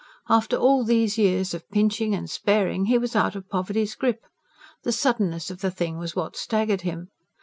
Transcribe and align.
After 0.29 0.55
all 0.57 0.83
these 0.83 1.19
years 1.19 1.53
of 1.53 1.69
pinching 1.69 2.15
and 2.15 2.27
sparing 2.27 2.85
he 2.85 2.97
was 2.97 3.15
out 3.15 3.35
of 3.35 3.47
poverty's 3.47 3.93
grip. 3.93 4.23
The 4.81 4.91
suddenness 4.91 5.51
of 5.51 5.61
the 5.61 5.69
thing 5.69 5.99
was 5.99 6.15
what 6.15 6.35
staggered 6.35 6.81
him. 6.81 7.09